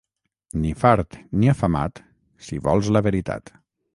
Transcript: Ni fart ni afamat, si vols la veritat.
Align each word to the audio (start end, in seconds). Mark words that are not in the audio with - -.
Ni 0.61 0.71
fart 0.83 1.17
ni 1.41 1.51
afamat, 1.53 2.03
si 2.47 2.61
vols 2.69 2.93
la 2.97 3.05
veritat. 3.09 3.57